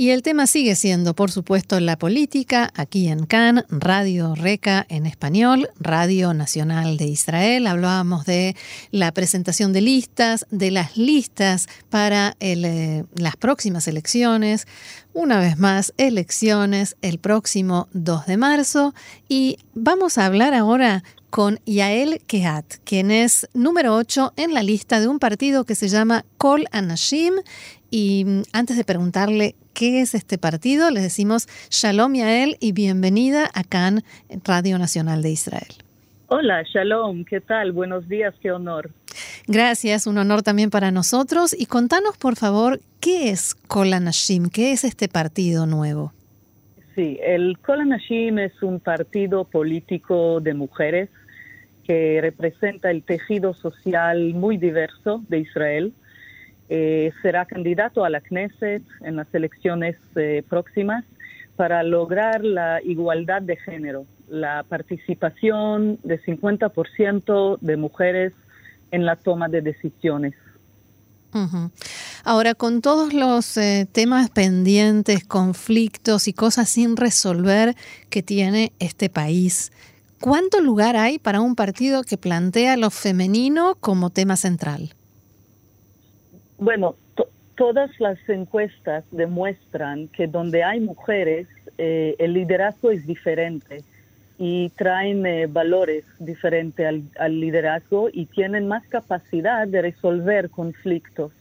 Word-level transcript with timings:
Y 0.00 0.12
el 0.12 0.22
tema 0.22 0.46
sigue 0.46 0.76
siendo, 0.76 1.14
por 1.14 1.30
supuesto, 1.30 1.78
la 1.78 1.98
política, 1.98 2.72
aquí 2.74 3.08
en 3.08 3.26
CAN, 3.26 3.66
Radio 3.68 4.34
Reca 4.34 4.86
en 4.88 5.04
español, 5.04 5.68
Radio 5.78 6.32
Nacional 6.32 6.96
de 6.96 7.04
Israel. 7.04 7.66
Hablábamos 7.66 8.24
de 8.24 8.56
la 8.92 9.12
presentación 9.12 9.74
de 9.74 9.82
listas, 9.82 10.46
de 10.50 10.70
las 10.70 10.96
listas 10.96 11.68
para 11.90 12.34
eh, 12.40 13.04
las 13.14 13.36
próximas 13.36 13.86
elecciones. 13.88 14.66
Una 15.12 15.38
vez 15.38 15.58
más, 15.58 15.92
elecciones 15.98 16.96
el 17.02 17.18
próximo 17.18 17.86
2 17.92 18.24
de 18.24 18.38
marzo. 18.38 18.94
Y 19.28 19.58
vamos 19.74 20.16
a 20.16 20.24
hablar 20.24 20.54
ahora 20.54 21.04
con 21.28 21.60
Yael 21.64 22.22
Kehat, 22.26 22.76
quien 22.84 23.10
es 23.10 23.48
número 23.54 23.94
8 23.96 24.32
en 24.36 24.52
la 24.52 24.62
lista 24.62 24.98
de 24.98 25.08
un 25.08 25.18
partido 25.18 25.64
que 25.64 25.74
se 25.74 25.88
llama 25.88 26.24
Kol 26.36 26.66
Anashim. 26.72 27.34
Y 27.90 28.24
mm, 28.24 28.42
antes 28.52 28.76
de 28.76 28.84
preguntarle 28.84 29.56
qué 29.74 30.00
es 30.00 30.14
este 30.14 30.38
partido, 30.38 30.90
les 30.90 31.02
decimos 31.02 31.48
Shalom 31.70 32.14
Yael 32.14 32.56
y 32.60 32.72
bienvenida 32.72 33.50
a 33.52 33.64
CAN, 33.64 34.02
Radio 34.44 34.78
Nacional 34.78 35.22
de 35.22 35.30
Israel. 35.30 35.74
Hola, 36.28 36.62
Shalom, 36.62 37.24
¿qué 37.24 37.40
tal? 37.40 37.72
Buenos 37.72 38.08
días, 38.08 38.32
qué 38.40 38.52
honor. 38.52 38.90
Gracias, 39.48 40.06
un 40.06 40.18
honor 40.18 40.42
también 40.42 40.70
para 40.70 40.92
nosotros. 40.92 41.56
Y 41.58 41.66
contanos, 41.66 42.16
por 42.16 42.36
favor, 42.36 42.78
¿qué 43.00 43.30
es 43.30 43.56
Kol 43.56 43.92
Anashim? 43.92 44.48
¿Qué 44.48 44.70
es 44.70 44.84
este 44.84 45.08
partido 45.08 45.66
nuevo? 45.66 46.12
Sí, 46.94 47.18
el 47.20 47.58
Kol 47.58 47.80
Anashim 47.80 48.38
es 48.38 48.62
un 48.62 48.78
partido 48.78 49.44
político 49.44 50.40
de 50.40 50.54
mujeres 50.54 51.10
que 51.84 52.20
representa 52.20 52.92
el 52.92 53.02
tejido 53.02 53.52
social 53.54 54.34
muy 54.34 54.56
diverso 54.56 55.24
de 55.28 55.40
Israel 55.40 55.92
eh, 56.72 57.12
será 57.20 57.46
candidato 57.46 58.04
a 58.04 58.10
la 58.10 58.20
Knesset 58.20 58.84
en 59.00 59.16
las 59.16 59.26
elecciones 59.34 59.96
eh, 60.14 60.44
próximas 60.48 61.04
para 61.56 61.82
lograr 61.82 62.44
la 62.44 62.80
igualdad 62.84 63.42
de 63.42 63.56
género, 63.56 64.06
la 64.28 64.62
participación 64.62 65.98
de 66.04 66.22
50% 66.22 67.58
de 67.60 67.76
mujeres 67.76 68.32
en 68.92 69.04
la 69.04 69.16
toma 69.16 69.48
de 69.48 69.62
decisiones. 69.62 70.34
Ahora, 72.24 72.54
con 72.54 72.82
todos 72.82 73.14
los 73.14 73.56
eh, 73.56 73.88
temas 73.90 74.30
pendientes, 74.30 75.24
conflictos 75.24 76.28
y 76.28 76.32
cosas 76.32 76.68
sin 76.68 76.96
resolver 76.96 77.74
que 78.10 78.22
tiene 78.22 78.72
este 78.78 79.10
país, 79.10 79.72
¿cuánto 80.20 80.60
lugar 80.60 80.96
hay 80.96 81.18
para 81.18 81.40
un 81.40 81.56
partido 81.56 82.04
que 82.04 82.16
plantea 82.16 82.76
lo 82.76 82.90
femenino 82.90 83.76
como 83.80 84.10
tema 84.10 84.36
central? 84.36 84.94
Bueno, 86.60 86.94
todas 87.56 87.90
las 88.00 88.18
encuestas 88.28 89.04
demuestran 89.12 90.08
que 90.08 90.26
donde 90.26 90.62
hay 90.62 90.78
mujeres, 90.78 91.46
eh, 91.78 92.16
el 92.18 92.34
liderazgo 92.34 92.90
es 92.90 93.06
diferente 93.06 93.82
y 94.36 94.68
traen 94.76 95.24
eh, 95.24 95.46
valores 95.46 96.04
diferentes 96.18 96.86
al, 97.18 97.40
liderazgo 97.40 98.10
y 98.12 98.26
tienen 98.26 98.68
más 98.68 98.86
capacidad 98.88 99.66
de 99.66 99.80
resolver 99.80 100.50
conflictos. 100.50 101.32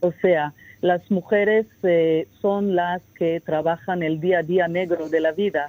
O 0.00 0.10
sea, 0.22 0.54
las 0.80 1.10
mujeres 1.10 1.66
eh, 1.82 2.26
son 2.40 2.74
las 2.74 3.02
que 3.18 3.40
trabajan 3.40 4.02
el 4.02 4.20
día 4.20 4.38
a 4.38 4.42
día 4.42 4.68
negro 4.68 5.10
de 5.10 5.20
la 5.20 5.32
vida, 5.32 5.68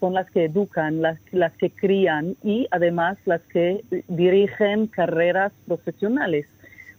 son 0.00 0.14
las 0.14 0.28
que 0.32 0.46
educan, 0.46 1.00
las, 1.00 1.20
las 1.30 1.52
que 1.52 1.70
crían 1.70 2.34
y 2.42 2.66
además 2.72 3.18
las 3.24 3.40
que 3.42 3.84
dirigen 4.08 4.88
carreras 4.88 5.52
profesionales. 5.68 6.46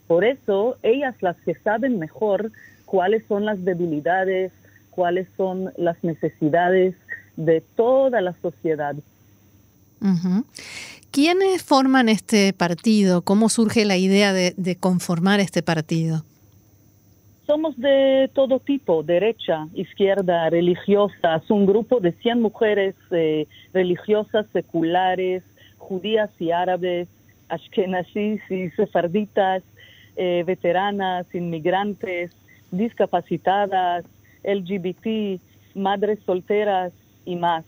Por 0.08 0.24
eso, 0.24 0.78
ellas 0.84 1.16
las 1.22 1.36
que 1.38 1.56
saben 1.56 2.00
mejor 2.00 2.52
cuáles 2.86 3.24
son 3.28 3.46
las 3.46 3.64
debilidades, 3.64 4.52
cuáles 4.92 5.28
son 5.36 5.72
las 5.78 6.02
necesidades 6.04 6.96
de 7.36 7.62
toda 7.76 8.22
la 8.22 8.34
sociedad. 8.42 8.96
¿Quiénes 11.12 11.64
forman 11.64 12.10
este 12.10 12.54
partido? 12.54 13.22
¿Cómo 13.24 13.50
surge 13.50 13.86
la 13.86 13.98
idea 13.98 14.34
de, 14.34 14.78
conformar 14.80 15.40
este 15.40 15.64
partido? 15.64 16.24
Somos 17.48 17.78
de 17.78 18.30
todo 18.34 18.60
tipo, 18.60 19.04
derecha, 19.04 19.68
izquierda, 19.74 20.50
religiosas, 20.50 21.50
un 21.50 21.66
grupo 21.66 22.00
de 22.00 22.12
100 22.12 22.42
mujeres 22.42 22.96
eh, 23.12 23.48
religiosas, 23.72 24.48
seculares, 24.52 25.44
judías 25.78 26.30
y 26.40 26.52
árabes, 26.52 27.08
ashkenazis 27.50 28.42
y 28.50 28.70
sefarditas, 28.72 29.64
eh, 30.18 30.44
veteranas, 30.46 31.26
inmigrantes, 31.36 32.32
discapacitadas, 32.72 34.06
LGBT, 34.44 35.42
madres 35.76 36.20
solteras 36.26 36.94
y 37.26 37.36
más. 37.36 37.66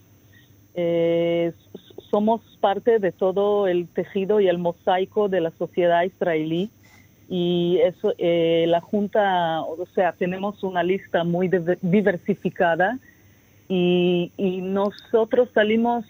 Eh, 0.74 1.52
somos 2.10 2.42
parte 2.62 3.00
de 3.00 3.12
todo 3.12 3.68
el 3.68 3.88
tejido 3.90 4.40
y 4.40 4.48
el 4.48 4.60
mosaico 4.60 5.28
de 5.28 5.42
la 5.42 5.52
sociedad 5.52 6.04
israelí 6.04 6.70
y 7.30 7.80
eso 7.84 8.14
eh, 8.18 8.64
la 8.70 8.80
junta 8.80 9.62
o 9.62 9.86
sea 9.94 10.14
tenemos 10.14 10.64
una 10.64 10.84
lista 10.84 11.26
muy 11.26 11.50
diversificada 11.82 12.98
y, 13.68 14.32
nosotros 14.38 15.50
salimos 15.54 16.06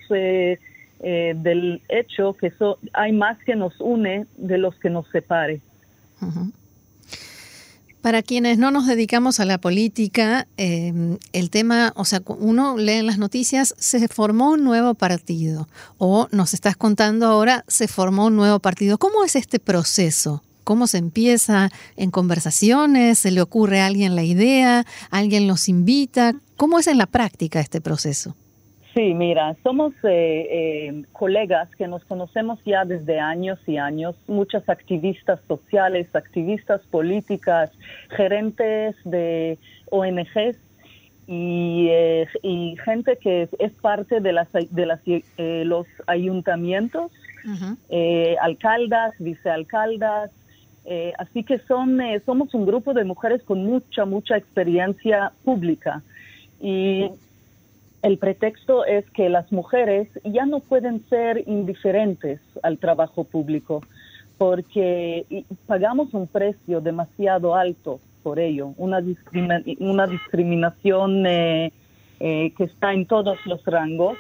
del 1.00 1.82
hecho 1.90 2.34
que 2.34 2.54
hay 2.94 3.12
más 3.14 3.40
que 3.40 3.56
nos 3.56 3.80
une 3.82 4.28
de 4.38 4.58
los 4.60 4.76
que 4.76 4.92
nos 4.92 5.08
separe 5.08 5.62
para 8.02 8.22
quienes 8.22 8.58
no 8.58 8.72
nos 8.72 8.88
dedicamos 8.88 9.42
a 9.42 9.46
la 9.46 9.58
política, 9.58 10.48
em, 10.56 11.18
el 11.34 11.50
tema, 11.50 11.92
o 11.98 12.06
sea, 12.06 12.22
uno 12.26 12.78
lee 12.78 12.94
en 12.94 13.06
las 13.06 13.18
noticias, 13.18 13.76
se 13.78 14.08
formó 14.08 14.52
un 14.52 14.64
nuevo 14.64 14.94
partido, 14.94 15.68
o 15.98 16.30
nos 16.32 16.54
estás 16.54 16.78
contando 16.78 17.26
ahora, 17.26 17.66
se 17.68 17.90
formó 17.90 18.28
un 18.28 18.38
nuevo 18.38 18.60
partido. 18.60 18.98
¿Cómo 18.98 19.26
es 19.26 19.36
este 19.36 19.60
proceso? 19.60 20.42
¿Cómo 20.64 20.88
se 20.88 21.00
empieza 21.00 21.70
en 21.98 22.12
conversaciones? 22.12 23.20
¿Se 23.20 23.32
le 23.32 23.42
ocurre 23.42 23.82
a 23.82 23.88
alguien 23.88 24.16
la 24.16 24.24
idea? 24.24 24.86
¿Alguien 25.10 25.48
los 25.48 25.68
invita? 25.68 26.34
¿Cómo 26.56 26.80
es 26.80 26.88
en 26.88 26.98
la 26.98 27.08
práctica 27.08 27.60
este 27.60 27.82
proceso? 27.82 28.36
Sí, 28.98 29.14
mira, 29.14 29.56
somos 29.62 29.94
eh, 30.02 30.48
eh, 30.50 31.04
colegas 31.12 31.70
que 31.76 31.88
nos 31.88 32.04
conocemos 32.06 32.58
ya 32.66 32.84
desde 32.84 33.20
años 33.20 33.60
y 33.68 33.78
años, 33.78 34.16
muchas 34.26 34.68
activistas 34.68 35.40
sociales, 35.48 36.08
activistas 36.16 36.82
políticas, 36.90 37.70
gerentes 38.10 38.96
de 39.06 39.60
ONGs 39.92 40.58
y, 41.28 41.90
eh, 41.92 42.28
y 42.42 42.76
gente 42.84 43.18
que 43.18 43.48
es 43.60 43.72
parte 43.74 44.20
de, 44.20 44.34
las, 44.34 44.48
de 44.52 44.86
las, 44.88 45.02
los 45.38 45.86
ayuntamientos, 46.08 47.12
alcaldas, 48.42 49.14
vicealcaldas. 49.20 50.32
así 51.20 51.44
que 51.44 51.60
son, 51.68 52.02
somos 52.26 52.52
un 52.56 52.66
grupo 52.66 52.96
de 52.96 53.04
mujeres 53.04 53.44
con 53.44 53.64
mucha, 53.64 54.06
mucha 54.06 54.38
experiencia 54.38 55.34
pública. 55.44 56.02
Y 56.60 57.12
el 58.02 58.18
pretexto 58.18 58.86
es 58.86 59.10
que 59.12 59.30
las 59.30 59.52
mujeres 59.52 60.08
ya 60.24 60.46
no 60.46 60.60
pueden 60.60 61.04
ser 61.10 61.44
indiferentes 61.48 62.40
al 62.64 62.78
trabajo 62.78 63.24
público 63.24 63.82
porque 64.38 65.26
pagamos 65.66 66.14
un 66.14 66.28
precio 66.28 66.80
demasiado 66.80 67.56
alto 67.56 68.00
por 68.22 68.40
ello, 68.40 68.74
una, 68.78 69.02
una 69.80 70.08
discriminación 70.08 71.26
eh, 71.26 71.72
eh, 72.20 72.52
que 72.58 72.66
está 72.66 72.94
en 72.94 73.06
todos 73.06 73.38
los 73.46 73.64
rangos. 73.66 74.18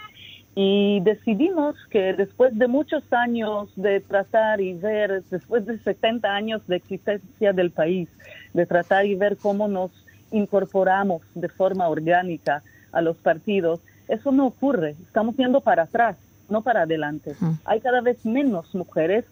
Y 0.56 1.01
decidimos 1.01 1.75
que 1.91 2.13
después 2.13 2.57
de 2.57 2.68
muchos 2.68 3.03
años 3.13 3.69
de 3.75 4.00
tratar 4.00 4.59
y 4.59 4.74
ver, 4.74 5.24
después 5.29 5.68
de 5.68 5.77
70 5.77 6.33
años 6.33 6.65
de 6.68 6.77
existencia 6.77 7.53
del 7.53 7.69
país, 7.69 8.09
de 8.53 8.65
tratar 8.65 9.06
y 9.06 9.13
ver 9.13 9.38
cómo 9.38 9.68
nos 9.68 9.91
incorporamos 10.31 11.21
de 11.35 11.47
forma 11.47 11.88
orgánica 11.88 12.63
a 12.97 13.01
los 13.01 13.15
partidos, 13.17 13.79
eso 14.07 14.31
no 14.31 14.47
ocurre. 14.47 14.95
Estamos 15.05 15.38
yendo 15.38 15.61
para 15.61 15.83
atrás, 15.83 16.17
no 16.49 16.63
para 16.63 16.81
adelante. 16.81 17.35
Hay 17.63 17.79
cada 17.79 18.01
vez 18.01 18.25
menos 18.25 18.73
mujeres 18.73 19.23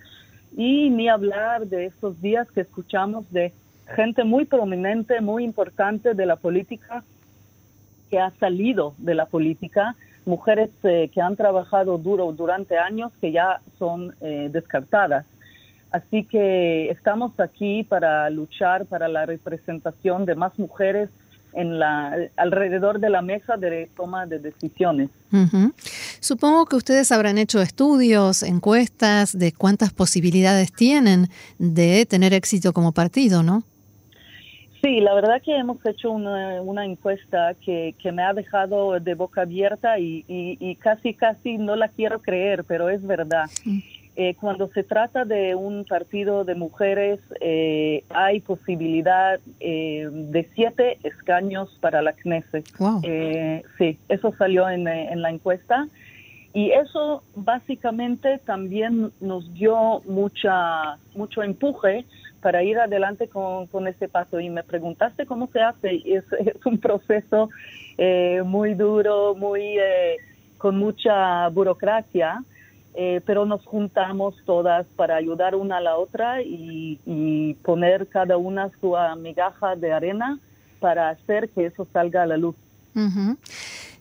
y 0.55 0.91
ni 0.91 1.09
hablar 1.09 1.65
de 1.65 1.87
estos 1.87 2.21
días 2.21 2.49
que 2.51 2.61
escuchamos 2.61 3.29
de 3.31 3.53
gente 3.95 4.23
muy 4.23 4.45
prominente, 4.45 5.19
muy 5.19 5.43
importante 5.43 6.13
de 6.13 6.25
la 6.27 6.35
política 6.35 7.03
que 8.11 8.19
ha 8.19 8.29
salido 8.39 8.93
de 8.99 9.15
la 9.15 9.25
política, 9.25 9.95
mujeres 10.25 10.69
eh, 10.83 11.09
que 11.11 11.21
han 11.21 11.35
trabajado 11.35 11.97
duro 11.97 12.31
durante 12.33 12.77
años 12.77 13.11
que 13.19 13.31
ya 13.31 13.61
son 13.79 14.13
eh, 14.21 14.49
descartadas. 14.51 15.25
Así 15.91 16.23
que 16.23 16.91
estamos 16.91 17.39
aquí 17.39 17.83
para 17.83 18.29
luchar 18.29 18.85
para 18.85 19.07
la 19.07 19.25
representación 19.25 20.25
de 20.25 20.35
más 20.35 20.59
mujeres 20.59 21.09
en 21.55 21.79
la, 21.79 22.15
alrededor 22.35 22.99
de 22.99 23.09
la 23.09 23.21
mesa 23.21 23.57
de 23.57 23.89
toma 23.95 24.25
de 24.25 24.39
decisiones. 24.39 25.09
Supongo 26.19 26.65
que 26.65 26.75
ustedes 26.75 27.11
habrán 27.11 27.37
hecho 27.37 27.61
estudios, 27.61 28.43
encuestas 28.43 29.37
de 29.37 29.51
cuántas 29.51 29.93
posibilidades 29.93 30.71
tienen 30.71 31.27
de 31.57 32.05
tener 32.05 32.33
éxito 32.33 32.73
como 32.73 32.91
partido, 32.91 33.43
¿no? 33.43 33.63
Sí, 34.85 34.99
la 34.99 35.15
verdad 35.15 35.41
que 35.43 35.57
hemos 35.57 35.83
hecho 35.83 36.11
una, 36.11 36.85
encuesta 36.85 37.55
que, 37.65 37.95
me 38.13 38.21
ha 38.21 38.33
dejado 38.33 38.99
de 38.99 39.15
boca 39.15 39.41
abierta 39.41 39.97
y, 39.97 40.77
casi, 40.79 41.15
casi 41.15 41.57
no 41.57 41.75
la 41.75 41.87
quiero 41.87 42.21
creer, 42.21 42.63
pero 42.65 42.89
es 42.89 43.01
verdad. 43.01 43.45
Eh, 44.17 44.35
cuando 44.39 44.69
se 44.69 44.83
trata 44.83 45.25
de 45.25 45.55
un 45.55 45.83
partido 45.83 46.45
de 46.45 46.55
mujeres, 46.55 47.19
eh, 47.41 48.03
hay 48.09 48.39
posibilidad 48.39 49.39
eh, 49.59 50.07
de 50.09 50.49
siete 50.55 50.97
escaños 51.03 51.69
para 51.81 52.01
la 52.01 52.13
Knesset. 52.13 52.65
sí, 53.77 53.97
eso 54.07 54.33
salió 54.37 54.69
en, 54.69 54.87
en 54.87 55.21
la 55.21 55.29
encuesta. 55.29 55.87
Y 56.53 56.71
eso 56.71 57.21
básicamente 57.35 58.39
también 58.45 59.11
nos 59.19 59.53
dio 59.53 60.01
mucha, 60.05 60.97
mucho 61.13 61.43
empuje 61.43 62.05
para 62.45 62.63
ir 62.63 62.77
adelante 62.79 63.27
con, 63.27 63.65
con 63.67 63.87
ese 63.87 64.07
paso. 64.07 64.39
Y 64.39 64.49
me 64.49 64.63
preguntaste 64.63 65.25
cómo 65.25 65.47
se 65.51 65.59
hace. 65.61 66.01
Es, 66.05 66.23
es 66.39 66.65
un 66.65 66.77
proceso 66.77 67.49
eh, 67.97 68.41
muy 68.45 68.75
duro, 68.75 69.35
muy 69.35 69.63
eh, 69.63 70.17
con 70.57 70.77
mucha 70.77 71.49
burocracia, 71.49 72.43
eh, 72.95 73.21
pero 73.25 73.45
nos 73.45 73.65
juntamos 73.65 74.35
todas 74.45 74.85
para 74.95 75.15
ayudar 75.15 75.55
una 75.55 75.77
a 75.77 75.81
la 75.81 75.97
otra 75.97 76.41
y, 76.41 77.55
poner 77.63 78.07
cada 78.07 78.37
una 78.37 78.69
su 78.79 78.95
migaja 79.17 79.75
de 79.75 79.91
arena 79.91 80.39
para 80.79 81.09
hacer 81.09 81.49
que 81.49 81.65
eso 81.65 81.87
salga 81.91 82.23
a 82.23 82.25
la 82.25 82.37
luz 82.37 82.55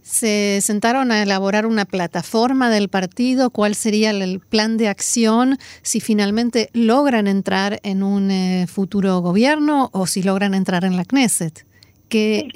se 0.05 0.61
sentaron 0.61 1.11
a 1.12 1.23
elaborar 1.23 1.64
una 1.64 1.87
plataforma 1.87 2.69
del 2.69 2.91
partido, 2.91 3.49
cuál 3.49 3.75
sería 3.75 4.11
el 4.11 4.38
plan 4.38 4.76
de 4.76 4.88
acción 4.88 5.56
si 5.81 5.99
finalmente 5.99 6.69
logran 6.75 7.26
entrar 7.26 7.81
en 7.82 8.02
un 8.02 8.31
eh, 8.31 8.67
futuro 8.69 9.20
gobierno 9.20 9.88
o 9.93 10.06
si 10.06 10.23
logran 10.23 10.52
entrar 10.52 10.85
en 10.85 10.99
la 10.99 11.06
Knesset. 11.06 11.67
¿Qué, 12.11 12.50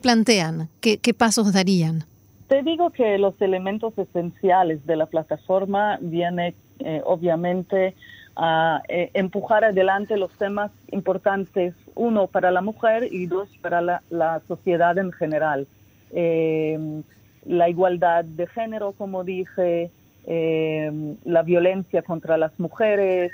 plantean? 0.00 0.68
¿Qué, 0.80 1.14
pasos 1.14 1.52
darían? 1.52 2.04
Te 2.48 2.62
digo 2.62 2.90
que 2.90 3.18
los 3.18 3.40
elementos 3.42 3.98
esenciales 3.98 4.86
de 4.86 4.96
la 4.96 5.06
plataforma 5.06 5.98
vienen 6.00 6.54
eh, 6.78 7.02
obviamente 7.04 7.94
a 8.36 8.82
eh, 8.88 9.10
empujar 9.14 9.64
adelante 9.64 10.18
los 10.18 10.30
temas 10.32 10.70
importantes, 10.92 11.74
uno 11.94 12.26
para 12.26 12.50
la 12.50 12.60
mujer 12.60 13.08
y 13.10 13.26
dos 13.26 13.48
para 13.62 13.80
la, 13.80 14.42
sociedad 14.46 14.96
en 14.98 15.10
general. 15.10 15.66
Eh, 16.12 17.02
la 17.46 17.68
igualdad 17.70 18.24
de 18.24 18.46
género, 18.46 18.92
como 18.92 19.24
dije, 19.24 19.90
eh, 20.26 21.16
la 21.24 21.42
violencia 21.42 22.02
contra 22.02 22.36
las 22.36 22.58
mujeres, 22.60 23.32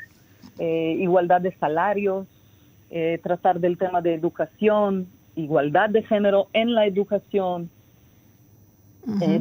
igualdad 0.59 1.41
de 1.41 1.53
salarios, 1.53 2.27
tratar 3.23 3.59
del 3.59 3.79
tema 3.79 4.03
de 4.03 4.15
educación, 4.15 5.09
igualdad 5.35 5.89
de 5.89 6.03
género 6.03 6.49
en 6.53 6.75
la 6.75 6.85
educación, 6.85 7.71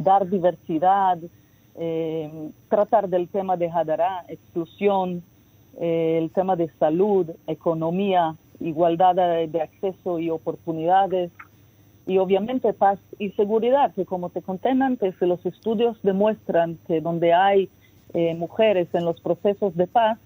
dar 0.00 0.28
diversidad, 0.28 1.18
tratar 2.68 3.08
del 3.08 3.28
tema 3.28 3.56
de 3.56 3.70
Hadara, 3.70 4.24
exclusión, 4.28 5.22
eh, 5.80 6.18
el 6.18 6.30
tema 6.30 6.54
de 6.54 6.70
salud, 6.78 7.30
economía, 7.46 8.36
igualdad 8.60 9.14
de, 9.14 9.60
acceso 9.60 10.18
y 10.18 10.28
oportunidades 10.30 11.30
y 12.06 12.18
obviamente 12.18 12.72
paz 12.72 12.98
y 13.18 13.30
seguridad, 13.30 13.94
que 13.94 14.04
como 14.04 14.28
te 14.28 14.42
conté 14.42 14.70
antes, 14.70 15.14
los 15.20 15.44
estudios 15.46 15.96
demuestran 16.02 16.78
que 16.86 17.00
donde 17.00 17.32
hay 17.32 17.70
eh, 18.12 18.34
mujeres 18.34 18.88
en 18.92 19.04
los 19.04 19.20
procesos 19.20 19.74
de 19.76 19.86
paz, 19.86 20.18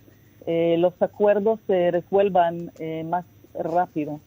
eh, 0.47 0.77
los 0.79 1.00
acuerdos 1.00 1.61
se 1.67 1.91
resuelvan 1.91 2.73
más 3.05 3.25
rápido. 3.55 4.21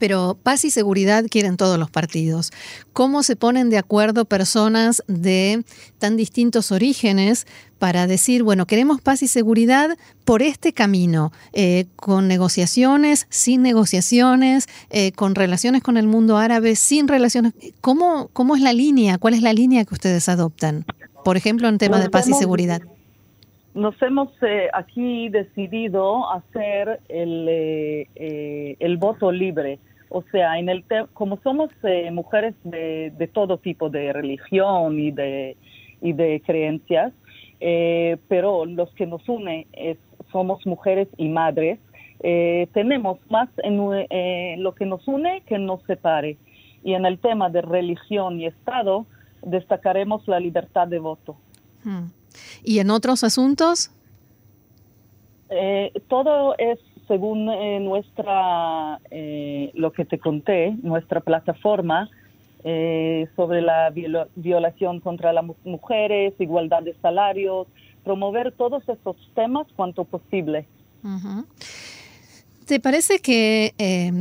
Pero 0.00 0.36
paz 0.42 0.64
y 0.64 0.70
seguridad 0.70 1.26
quieren 1.30 1.58
todos 1.58 1.78
los 1.78 1.90
partidos. 1.90 2.50
¿Cómo 2.94 3.22
se 3.22 3.36
ponen 3.36 3.68
de 3.68 3.76
acuerdo 3.78 4.24
personas 4.24 5.04
de 5.06 5.62
tan 5.98 6.16
distintos 6.16 6.72
orígenes 6.72 7.46
para 7.78 8.06
decir, 8.06 8.42
bueno, 8.42 8.66
queremos 8.66 9.02
paz 9.02 9.22
y 9.22 9.28
seguridad 9.28 9.96
por 10.24 10.40
este 10.40 10.72
camino, 10.72 11.32
eh, 11.52 11.84
con 11.96 12.28
negociaciones, 12.28 13.26
sin 13.28 13.62
negociaciones, 13.62 14.68
eh, 14.88 15.12
con 15.12 15.34
relaciones 15.34 15.82
con 15.82 15.98
el 15.98 16.06
mundo 16.06 16.38
árabe, 16.38 16.76
sin 16.76 17.06
relaciones? 17.06 17.52
¿Cómo, 17.82 18.30
¿Cómo 18.32 18.56
es 18.56 18.62
la 18.62 18.72
línea? 18.72 19.18
¿Cuál 19.18 19.34
es 19.34 19.42
la 19.42 19.52
línea 19.52 19.84
que 19.84 19.94
ustedes 19.94 20.30
adoptan? 20.30 20.86
Por 21.24 21.36
ejemplo, 21.36 21.68
en 21.68 21.76
tema 21.76 22.00
de 22.00 22.08
paz 22.08 22.26
y 22.26 22.32
seguridad 22.32 22.80
nos 23.72 23.94
hemos 24.02 24.30
eh, 24.42 24.68
aquí 24.74 25.28
decidido 25.28 26.28
hacer 26.32 26.98
el, 27.08 27.48
el 28.80 28.96
voto 28.96 29.30
libre. 29.30 29.78
O 30.12 30.24
sea, 30.32 30.58
en 30.58 30.68
el 30.68 30.84
como 31.14 31.38
somos 31.42 31.70
eh, 31.84 32.10
mujeres 32.10 32.56
de, 32.64 33.12
de, 33.16 33.28
todo 33.28 33.58
tipo 33.58 33.90
de 33.90 34.12
religión 34.12 34.98
y 34.98 35.12
de, 35.12 35.56
y 36.02 36.12
de 36.12 36.42
creencias, 36.44 37.12
eh, 37.60 38.16
pero 38.26 38.66
los 38.66 38.92
que 38.94 39.06
nos 39.06 39.26
une 39.28 39.68
es, 39.72 39.98
somos 40.32 40.66
mujeres 40.66 41.06
y 41.16 41.28
madres, 41.28 41.78
eh, 42.24 42.66
tenemos 42.74 43.18
más 43.30 43.48
en 43.58 44.62
lo 44.62 44.74
que 44.74 44.84
nos 44.84 45.06
une 45.06 45.42
que 45.46 45.58
nos 45.58 45.80
separe. 45.84 46.36
Y 46.82 46.94
en 46.94 47.06
el 47.06 47.20
tema 47.20 47.48
de 47.48 47.62
religión 47.62 48.40
y 48.40 48.46
Estado, 48.46 49.06
destacaremos 49.42 50.26
la 50.26 50.40
libertad 50.40 50.88
de 50.88 50.98
voto. 50.98 51.36
Hmm. 51.84 52.08
¿Y 52.64 52.80
en 52.80 52.90
otros 52.90 53.22
asuntos? 53.22 53.92
todo 56.08 56.54
es 56.58 56.78
según 57.10 57.48
eh, 57.48 57.80
nuestra, 57.80 59.00
eh, 59.10 59.72
lo 59.74 59.92
que 59.92 60.04
te 60.04 60.20
conté, 60.20 60.76
nuestra 60.80 61.18
plataforma 61.20 62.08
eh, 62.62 63.26
sobre 63.34 63.62
la 63.62 63.92
violación 64.36 65.00
contra 65.00 65.32
las 65.32 65.44
mujeres, 65.64 66.34
igualdad 66.38 66.84
de 66.84 66.94
salarios, 67.02 67.66
promover 68.04 68.52
todos 68.52 68.88
esos 68.88 69.16
temas 69.34 69.66
cuanto 69.74 70.04
posible. 70.04 70.68
¿Te 72.64 72.78
parece 72.78 73.18
que 73.18 73.72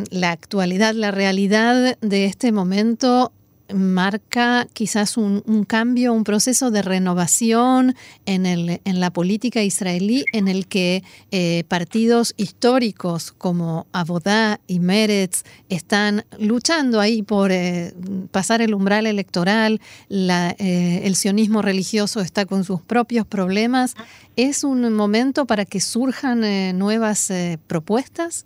la 0.09 0.31
actualidad, 0.31 0.95
la 0.95 1.11
realidad 1.11 1.95
de 2.01 2.25
este 2.25 2.51
momento 2.51 3.31
marca 3.73 4.67
quizás 4.73 5.17
un, 5.17 5.41
cambio, 5.67 6.13
un 6.13 6.23
proceso 6.23 6.71
de 6.71 6.81
renovación 6.81 7.95
en, 8.25 8.45
el, 8.45 8.81
en 8.83 8.99
la 8.99 9.11
política 9.11 9.63
israelí 9.63 10.25
en 10.33 10.47
el 10.47 10.67
que 10.67 11.03
eh, 11.31 11.63
partidos 11.67 12.33
históricos 12.37 13.31
como 13.31 13.87
Abodá 13.91 14.59
y 14.67 14.79
Meretz 14.79 15.43
están 15.69 16.25
luchando 16.37 16.99
ahí 16.99 17.21
por 17.23 17.51
eh, 17.51 17.93
pasar 18.31 18.61
el 18.61 18.73
umbral 18.73 19.05
electoral, 19.07 19.81
eh, 20.09 21.01
el 21.03 21.15
sionismo 21.15 21.61
religioso 21.61 22.21
está 22.21 22.45
con 22.45 22.63
sus 22.63 22.81
propios 22.81 23.25
problemas. 23.25 23.95
¿Es 24.35 24.63
un 24.63 24.93
momento 24.93 25.45
para 25.45 25.65
que 25.65 25.81
surjan 25.81 26.77
nuevas 26.77 27.31
propuestas? 27.67 28.45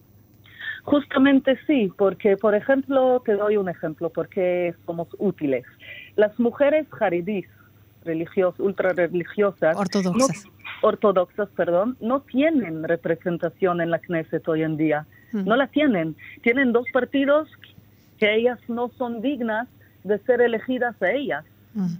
Justamente 0.83 1.57
sí, 1.65 1.91
porque, 1.97 2.35
por 2.35 2.55
ejemplo, 2.55 3.21
te 3.25 3.33
doy 3.33 3.57
un 3.57 3.69
ejemplo, 3.69 4.09
porque 4.09 4.75
somos 4.85 5.07
útiles. 5.17 5.65
Las 6.15 6.37
mujeres 6.39 6.87
jaridís, 6.91 7.47
religiosas, 8.03 8.59
ultra 8.59 8.91
religiosas, 8.91 9.77
ortodoxas. 9.77 10.45
No, 10.45 10.51
ortodoxas, 10.87 11.49
perdón, 11.55 11.95
no 12.01 12.19
tienen 12.21 12.83
representación 12.83 13.79
en 13.79 13.91
la 13.91 13.99
Knesset 13.99 14.45
hoy 14.47 14.63
en 14.63 14.77
día. 14.77 15.05
No 15.31 15.55
la 15.55 15.65
tienen. 15.65 16.15
Tienen 16.43 16.73
dos 16.73 16.85
partidos 16.93 17.49
que 18.19 18.35
ellas 18.35 18.59
no 18.67 18.89
son 18.97 19.21
dignas 19.21 19.67
de 20.03 20.19
ser 20.19 20.41
elegidas 20.41 21.01
a 21.01 21.11
ellas. 21.11 21.43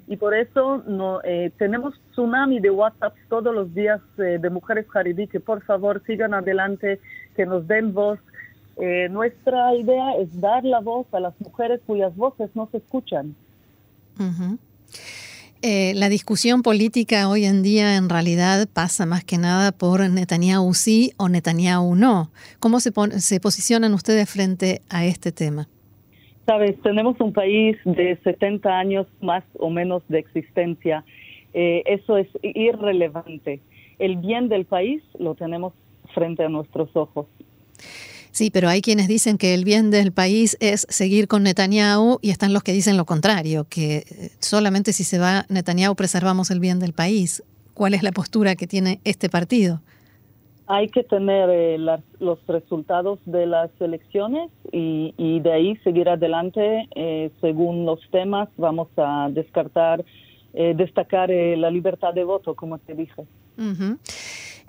Y 0.08 0.18
por 0.18 0.36
eso 0.36 0.84
no, 0.86 1.20
eh, 1.24 1.52
tenemos 1.58 1.96
tsunami 2.12 2.60
de 2.60 2.70
WhatsApp 2.70 3.16
todos 3.28 3.56
los 3.56 3.74
días 3.74 4.00
eh, 4.20 4.38
de 4.40 4.50
mujeres 4.52 4.88
jaridí 4.88 5.26
que 5.26 5.40
por 5.40 5.64
favor 5.64 6.04
sigan 6.06 6.36
adelante, 6.36 7.00
que 7.36 7.48
nos 7.48 7.68
den 7.68 7.92
voz, 7.92 8.20
eh, 8.78 9.08
nuestra 9.10 9.76
idea 9.76 10.16
es 10.20 10.40
dar 10.40 10.64
la 10.64 10.80
voz 10.80 11.06
a 11.14 11.20
las 11.20 11.34
mujeres 11.40 11.80
cuyas 11.86 12.16
voces 12.16 12.50
no 12.56 12.68
se 12.72 12.78
escuchan. 12.78 13.36
Eh, 15.62 15.94
la 15.96 16.10
discusión 16.10 16.62
política 16.62 17.30
hoy 17.30 17.46
en 17.46 17.64
día 17.64 17.96
en 17.96 18.10
realidad 18.10 18.68
pasa 18.72 19.06
más 19.06 19.24
que 19.24 19.38
nada 19.38 19.72
por 19.72 20.10
Netanyahu 20.10 20.74
sí 20.74 21.14
o 21.18 21.30
Netanyahu 21.30 21.96
no. 21.96 22.32
¿Cómo 22.60 22.80
se, 22.80 22.92
se 23.20 23.40
posicionan 23.40 23.94
ustedes 23.94 24.30
frente 24.30 24.82
a 24.90 25.06
este 25.06 25.32
tema? 25.32 25.68
Sabes, 26.46 26.82
tenemos 26.82 27.20
un 27.22 27.32
país 27.32 27.78
de 27.86 28.20
70 28.24 28.70
años 28.78 29.08
más 29.22 29.46
o 29.58 29.70
menos 29.70 30.04
de 30.10 30.20
existencia. 30.20 31.06
Eh, 31.54 31.84
eso 31.86 32.18
es 32.18 32.28
irrelevante. 32.42 33.62
El 34.00 34.18
bien 34.18 34.50
del 34.50 34.66
país 34.66 35.02
lo 35.18 35.36
tenemos 35.36 35.74
frente 36.14 36.44
a 36.44 36.50
nuestros 36.50 36.90
ojos. 36.96 37.28
Sí, 38.34 38.50
pero 38.52 38.68
hay 38.68 38.82
quienes 38.82 39.08
dicen 39.08 39.38
que 39.38 39.54
el 39.54 39.64
bien 39.64 39.92
del 39.92 40.12
país 40.12 40.58
es 40.60 40.88
seguir 40.90 41.28
con 41.28 41.44
Netanyahu 41.44 42.18
y 42.20 42.32
están 42.32 42.52
los 42.52 42.64
que 42.64 42.72
dicen 42.74 42.98
lo 42.98 43.06
contrario, 43.06 43.68
que 43.70 43.98
eh, 43.98 44.32
solamente 44.40 44.92
si 44.92 45.04
se 45.04 45.20
va 45.20 45.46
Netanyahu 45.50 45.94
preservamos 45.94 46.50
el 46.50 46.60
bien 46.60 46.80
del 46.80 46.94
país. 46.94 47.44
¿Cuál 47.76 47.94
es 47.94 48.02
la 48.02 48.12
postura 48.12 48.56
que 48.56 48.66
tiene 48.66 49.00
este 49.04 49.30
partido? 49.30 49.82
Hay 50.66 50.90
que 50.90 51.04
tener 51.04 51.48
eh, 51.52 51.78
los 51.78 52.40
resultados 52.48 53.20
de 53.28 53.46
las 53.46 53.70
elecciones 53.80 54.50
y, 54.72 55.40
de 55.42 55.52
ahí 55.52 55.76
seguir 55.84 56.10
adelante 56.10 56.90
eh, 56.96 57.30
según 57.40 57.86
los 57.86 58.00
temas. 58.10 58.50
Vamos 58.58 58.88
a 58.98 59.30
descartar, 59.32 60.04
destacar 60.54 61.30
la 61.30 61.70
libertad 61.70 62.16
de 62.16 62.24
voto, 62.24 62.56
como 62.56 62.80
te 62.80 62.96
dije. 62.96 63.28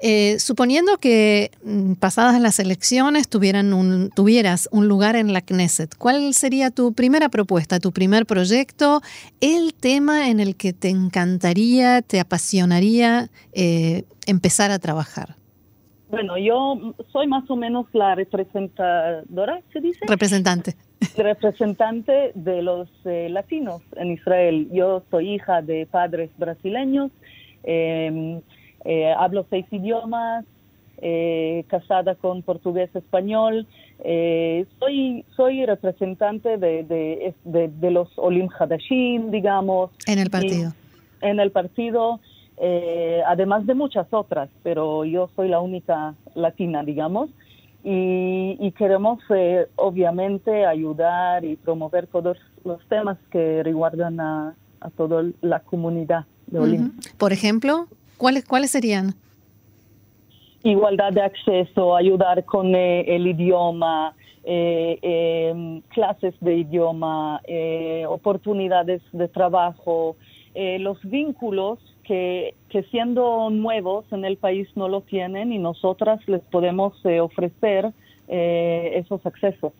Eh, 0.06 0.38
suponiendo 0.38 0.98
que 0.98 1.50
mm, 1.64 1.94
pasadas 1.94 2.38
las 2.38 2.58
elecciones 2.58 3.26
tuvieran 3.26 3.72
un, 3.72 4.10
tuvieras 4.10 4.68
un 4.70 4.86
lugar 4.86 5.16
en 5.16 5.32
la 5.32 5.40
Knesset, 5.40 5.96
¿cuál 5.96 6.34
sería 6.34 6.70
tu 6.70 6.92
primera 6.92 7.30
propuesta, 7.30 7.80
tu 7.80 7.90
primer 7.90 8.26
proyecto, 8.26 9.00
el 9.40 9.72
tema 9.72 10.28
en 10.28 10.40
el 10.40 10.56
que 10.56 10.74
te 10.74 10.90
encantaría, 10.90 12.02
te 12.02 12.20
apasionaría 12.20 13.30
eh, 13.54 14.02
empezar 14.26 14.72
a 14.72 14.78
trabajar? 14.78 15.36
Bueno, 16.10 16.36
yo 16.36 16.94
soy 17.10 17.26
más 17.26 17.48
o 17.48 17.56
menos 17.56 17.86
la 17.94 18.14
representadora, 18.14 19.60
¿se 19.72 19.80
dice? 19.80 20.00
Representante. 20.06 20.74
Representante 21.16 22.32
de 22.34 22.60
los 22.60 22.90
eh, 23.06 23.28
latinos 23.30 23.80
en 23.96 24.10
Israel. 24.10 24.68
Yo 24.70 25.02
soy 25.10 25.36
hija 25.36 25.62
de 25.62 25.86
padres 25.86 26.28
brasileños. 26.36 27.10
Eh, 27.62 28.42
eh, 28.84 29.12
hablo 29.16 29.46
seis 29.48 29.66
idiomas, 29.70 30.44
eh, 30.98 31.64
casada 31.68 32.14
con 32.14 32.42
portugués 32.42 32.94
español. 32.94 33.66
Eh, 34.00 34.66
soy, 34.78 35.24
soy 35.36 35.64
representante 35.64 36.58
de, 36.58 37.34
de, 37.44 37.90
los 37.90 38.08
Olim 38.16 38.48
Hadashim, 38.58 39.30
digamos. 39.30 39.90
En 40.06 40.18
el 40.18 40.30
partido. 40.30 40.72
En 41.20 41.40
el 41.40 41.50
partido, 41.50 42.20
además 43.26 43.66
de 43.66 43.74
muchas 43.74 44.06
otras, 44.12 44.50
pero 44.62 45.04
yo 45.04 45.30
soy 45.34 45.48
la 45.48 45.60
única 45.60 46.14
latina, 46.34 46.82
digamos. 46.84 47.30
Y, 47.82 48.72
queremos, 48.72 49.20
obviamente, 49.76 50.64
ayudar 50.64 51.44
y 51.44 51.56
promover 51.56 52.06
todos 52.06 52.38
los 52.64 52.80
temas 52.88 53.18
que 53.30 53.62
reguardan 53.62 54.20
a, 54.20 54.54
toda 54.96 55.24
la 55.40 55.60
comunidad 55.60 56.26
de 56.46 56.58
Olim. 56.58 56.92
Por 57.16 57.32
ejemplo, 57.32 57.88
¿Cuáles, 58.16 58.44
¿Cuáles 58.44 58.70
serían? 58.70 59.14
Igualdad 60.62 61.12
de 61.12 61.22
acceso, 61.22 61.94
ayudar 61.94 62.44
con 62.44 62.74
eh, 62.74 63.04
el 63.14 63.26
idioma, 63.26 64.14
eh, 64.44 64.98
em, 65.02 65.82
clases 65.88 66.34
de 66.40 66.56
idioma, 66.56 67.40
eh, 67.44 68.04
oportunidades 68.08 69.02
de 69.12 69.28
trabajo, 69.28 70.16
los 70.78 71.02
vínculos 71.02 71.80
que, 72.04 72.54
que, 72.68 72.84
siendo 72.84 73.50
nuevos 73.50 74.04
en 74.12 74.24
el 74.24 74.36
país 74.36 74.68
no 74.76 74.88
lo 74.88 75.00
tienen 75.00 75.52
y 75.52 75.58
nosotras 75.58 76.20
les 76.28 76.42
podemos 76.42 76.94
ofrecer 77.20 77.92
esos 78.28 79.26
accesos. 79.26 79.72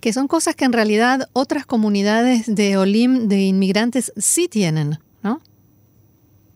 Que 0.00 0.14
son 0.14 0.26
cosas 0.26 0.56
que 0.56 0.64
en 0.64 0.72
realidad 0.72 1.28
otras 1.34 1.66
comunidades 1.66 2.54
de 2.54 2.78
Olim, 2.78 3.28
de 3.28 3.42
inmigrantes, 3.42 4.14
sí 4.16 4.48
tienen. 4.48 4.98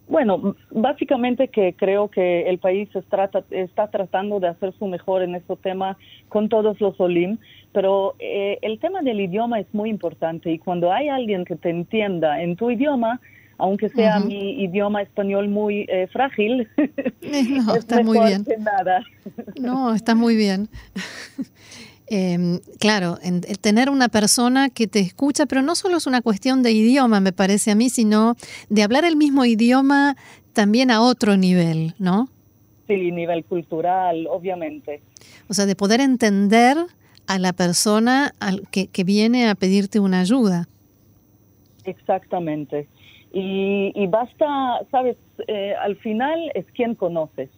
Bueno, 0.08 0.56
básicamente 0.70 1.48
que 1.48 1.74
creo 1.74 2.08
que 2.08 2.48
el 2.48 2.58
país 2.58 2.88
está, 2.94 3.30
está 3.50 3.88
tratando 3.88 4.40
de 4.40 4.48
hacer 4.48 4.72
su 4.78 4.86
mejor 4.86 5.22
en 5.22 5.34
este 5.34 5.54
tema 5.56 5.98
con 6.28 6.48
todos 6.48 6.80
los 6.80 6.98
OLIM, 6.98 7.38
pero 7.72 8.14
eh, 8.18 8.58
el 8.62 8.78
tema 8.78 9.02
del 9.02 9.20
idioma 9.20 9.60
es 9.60 9.66
muy 9.72 9.90
importante 9.90 10.50
y 10.50 10.58
cuando 10.58 10.92
hay 10.92 11.08
alguien 11.08 11.44
que 11.44 11.56
te 11.56 11.68
entienda 11.68 12.42
en 12.42 12.56
tu 12.56 12.70
idioma, 12.70 13.20
aunque 13.58 13.88
sea 13.90 14.20
mi 14.20 14.62
idioma 14.62 15.02
español 15.02 15.48
muy 15.48 15.84
eh, 15.88 16.06
frágil, 16.10 16.68
no, 17.66 17.74
está 17.74 18.02
muy 18.02 18.18
bien. 18.18 18.46
nada. 18.60 19.04
No, 19.60 19.94
está 19.94 20.14
muy 20.14 20.36
bien. 20.36 20.68
Em, 22.10 22.60
claro, 22.80 23.18
tener 23.60 23.90
una 23.90 24.08
persona 24.08 24.70
que 24.70 24.86
te 24.86 25.00
escucha, 25.00 25.44
pero 25.44 25.60
no 25.60 25.74
solo 25.74 25.98
es 25.98 26.06
una 26.06 26.22
cuestión 26.22 26.62
de 26.62 26.72
idioma, 26.72 27.20
me 27.20 27.32
parece 27.32 27.70
a 27.70 27.74
mí, 27.74 27.90
sino 27.90 28.34
de 28.70 28.82
hablar 28.82 29.04
el 29.04 29.16
mismo 29.16 29.44
idioma 29.44 30.16
también 30.54 30.90
a 30.90 31.02
otro 31.02 31.36
nivel, 31.36 31.94
¿no? 31.98 32.28
Sí, 32.86 33.12
nivel 33.12 33.44
cultural, 33.44 34.26
obviamente. 34.26 35.02
O 35.50 35.54
sea, 35.54 35.66
de 35.66 35.76
poder 35.76 36.00
entender 36.00 36.78
a 37.26 37.38
la 37.38 37.52
persona 37.52 38.32
que, 38.70 39.04
viene 39.04 39.50
a 39.50 39.54
pedirte 39.54 40.00
una 40.00 40.20
ayuda. 40.20 40.66
Exactamente. 41.84 42.88
Y, 43.34 44.06
basta, 44.06 44.80
sabes, 44.90 45.18
eh, 45.46 45.74
al 45.78 45.96
final 45.96 46.50
es 46.54 46.64
quien 46.72 46.94
conoces. 46.94 47.50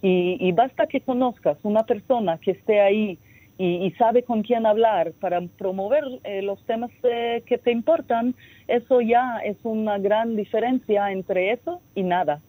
y 0.00 0.52
basta 0.52 0.86
que 0.86 1.00
conozcas 1.00 1.58
una 1.64 1.82
persona 1.82 2.38
que 2.38 2.52
esté 2.52 2.80
ahí 2.80 3.18
y, 3.60 3.90
sabe 3.98 4.22
con 4.22 4.42
quién 4.42 4.66
hablar 4.66 5.12
para 5.20 5.40
promover 5.40 6.04
eh, 6.22 6.42
los 6.42 6.64
temas 6.64 6.92
eh, 7.02 7.42
que 7.44 7.58
te 7.58 7.72
importan, 7.72 8.36
eso 8.68 9.00
ya 9.00 9.38
es 9.44 9.56
una 9.64 9.98
gran 9.98 10.36
diferencia 10.36 11.10
entre 11.10 11.52
eso 11.52 11.80
y 11.96 12.04
nada. 12.04 12.40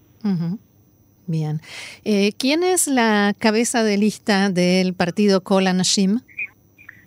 Bien. 1.26 1.62
Eh, 2.06 2.34
¿Quién 2.38 2.62
es 2.64 2.88
la 2.88 3.34
cabeza 3.40 3.84
de 3.84 3.98
lista 3.98 4.50
del 4.52 4.94
partido 4.94 5.42
Kol 5.42 5.66
Anashim? 5.66 6.20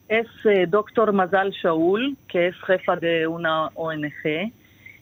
Es 0.08 0.26
doctor 0.68 1.12
Mazal 1.12 1.52
Shaul, 1.52 2.16
que 2.28 2.48
es 2.48 2.56
jefa 2.66 2.96
de 2.96 3.26
una 3.28 3.68
ONG. 3.74 4.52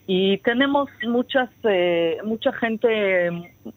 Y 0.06 0.38
tenemos 0.38 0.90
muchas, 1.08 1.48
mucha 2.24 2.52
gente 2.52 3.30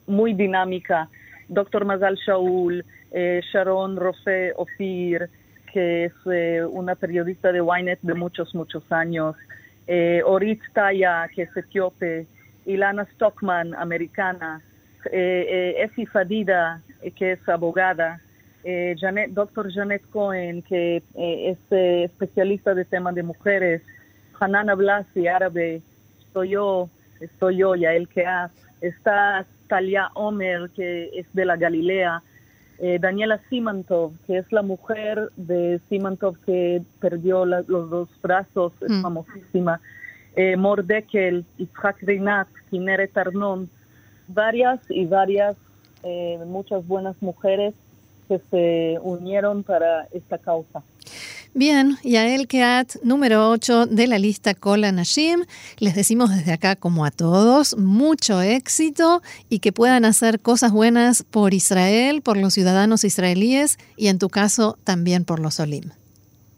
muy 0.06 0.34
dinámica. 0.34 1.10
Doctor 1.48 1.86
Mazal 1.86 2.18
Shaul, 2.18 2.86
eh, 3.14 3.42
Sharon 3.52 3.96
Rofe 3.96 4.54
Ofir, 4.58 5.30
que 5.72 6.06
es 6.06 6.14
eh, 6.32 6.64
una 6.64 6.96
periodista 6.96 7.52
de 7.52 7.60
Ynet 7.60 8.00
de 8.02 8.14
muchos, 8.14 8.54
muchos 8.54 8.84
años, 8.92 9.36
eh, 9.88 10.22
Orit 10.26 10.62
Taya, 10.74 11.28
que 11.34 11.44
es 11.44 11.58
etíope, 11.58 12.28
Ilana 12.66 13.06
Stockman, 13.14 13.74
americana, 13.76 14.62
eh, 15.12 15.76
Efi 15.80 16.06
Fadida, 16.06 16.82
que 17.16 17.34
es 17.34 17.50
abogada, 17.50 18.22
Dr. 18.64 19.74
Janet 19.74 20.04
Cohen, 20.10 20.62
que 20.62 21.04
es 21.16 21.58
especialista 21.70 22.74
de 22.74 22.86
temas 22.86 23.14
de 23.14 23.24
mujeres, 23.24 23.82
Hanana 24.40 24.74
Blasi, 24.76 25.28
árabe, 25.28 25.82
estoy 26.20 26.52
yo, 26.52 26.90
estoy 27.20 27.58
yo, 27.58 27.76
Yael 27.76 28.08
Keas, 28.08 28.54
está 28.80 29.46
Talia 29.68 30.10
Omer, 30.14 30.70
que 30.74 31.10
es 31.14 31.26
de 31.34 31.44
la 31.44 31.58
Galilea, 31.58 32.22
eh, 32.80 32.98
Daniela 33.00 33.40
Simantov, 33.50 34.14
que 34.26 34.38
es 34.38 34.52
la 34.52 34.62
mujer 34.62 35.32
de 35.36 35.80
Simantov 35.90 36.38
que 36.46 36.82
perdió 37.00 37.46
los 37.46 37.68
dos 37.68 38.10
brazos, 38.22 38.74
es 38.82 38.92
mm. 38.92 39.02
famosísima, 39.02 39.82
eh, 40.36 40.58
Mordekel, 40.58 41.46
Itzhak 41.58 42.02
Reinat, 42.02 42.48
Kineret 42.70 43.16
Arnon, 43.18 43.70
varias 44.28 44.80
y 44.90 45.06
varias, 45.06 45.56
eh, 46.04 46.40
muchas 46.46 46.86
buenas 46.88 47.16
mujeres 47.22 47.74
que 48.28 48.40
se 48.50 49.00
unieron 49.02 49.64
para 49.64 50.08
esta 50.12 50.38
causa. 50.38 50.82
Bien, 51.56 52.00
Yael 52.04 52.48
Keat, 52.48 52.96
número 53.04 53.52
8 53.52 53.86
de 53.86 54.08
la 54.08 54.18
lista 54.18 54.56
Kola 54.56 54.92
Nashim. 54.92 55.46
Les 55.78 55.94
decimos 55.94 56.32
desde 56.32 56.52
acá, 56.52 56.76
como 56.76 57.06
a 57.06 57.12
todos, 57.12 57.78
mucho 57.78 58.42
éxito 58.42 59.22
y 59.50 59.60
que 59.60 59.72
puedan 59.72 60.04
hacer 60.04 60.40
cosas 60.40 60.72
buenas 60.72 61.22
por 61.22 61.54
Israel, 61.54 62.24
por 62.24 62.38
los 62.38 62.56
ciudadanos 62.56 63.04
israelíes 63.04 63.78
y 63.98 64.08
en 64.08 64.18
tu 64.18 64.30
caso 64.30 64.80
también 64.84 65.26
por 65.26 65.40
los 65.40 65.60
Olim. 65.60 65.92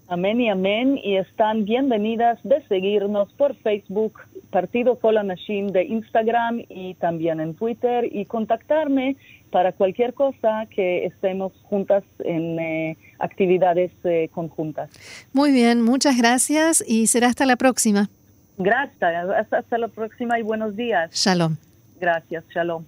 Amén 0.08 0.40
y 0.40 0.50
amén. 0.50 1.00
Y 1.04 1.16
están 1.18 1.66
bienvenidas 1.66 2.40
de 2.44 2.62
seguirnos 2.68 3.32
por 3.34 3.56
Facebook, 3.56 4.20
Partido 4.52 5.00
Kola 5.00 5.24
Nashim 5.24 5.68
de 5.68 5.84
Instagram 5.84 6.64
y 6.70 6.94
también 6.96 7.40
en 7.40 7.56
Twitter 7.56 8.08
y 8.12 8.26
contactarme 8.26 9.18
para 9.52 9.72
cualquier 9.72 10.14
cosa 10.14 10.68
que 10.70 11.06
estemos 11.06 11.54
juntas 11.64 12.04
en 12.20 12.60
eh, 12.60 12.98
actividades 13.20 13.92
eh, 14.04 14.30
conjuntas. 14.32 14.90
Muy 15.34 15.52
bien, 15.52 15.82
muchas 15.82 16.18
gracias 16.18 16.84
y 16.88 17.08
será 17.08 17.28
hasta 17.28 17.46
la 17.46 17.56
próxima. 17.56 18.10
Gracias, 18.58 19.30
hasta 19.52 19.78
la 19.78 19.88
próxima 19.88 20.40
y 20.40 20.44
buenos 20.44 20.76
días. 20.76 21.12
Shalom. 21.14 21.58
Gracias, 22.00 22.44
shalom. 22.54 22.86